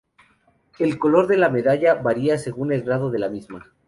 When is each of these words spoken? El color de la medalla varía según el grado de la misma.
El 0.79 0.97
color 0.97 1.27
de 1.27 1.37
la 1.37 1.49
medalla 1.49 1.93
varía 1.93 2.39
según 2.39 2.73
el 2.73 2.81
grado 2.81 3.11
de 3.11 3.19
la 3.19 3.29
misma. 3.29 3.71